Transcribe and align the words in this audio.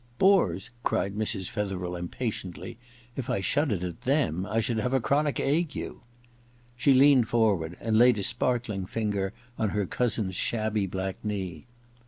* 0.13 0.15
Bores!' 0.17 0.71
cried 0.83 1.13
Mrs. 1.13 1.47
Fetherel 1.47 1.95
impatiently. 1.95 2.71
^ 2.73 2.77
If 3.15 3.29
I 3.29 3.39
shuddered 3.39 3.83
at 3.83 4.01
themy 4.01 4.49
I 4.49 4.59
should 4.59 4.79
have 4.79 4.95
a 4.95 4.99
chronic 4.99 5.39
ague!' 5.39 5.77
She 6.75 6.93
leaned 6.95 7.27
forward 7.27 7.77
and 7.79 7.95
laid 7.95 8.17
a 8.17 8.23
sparkling 8.23 8.87
finger 8.87 9.31
on 9.59 9.69
her 9.69 9.85
cousin's 9.85 10.33
shabby 10.35 10.87
black 10.87 11.23
knee. 11.23 11.67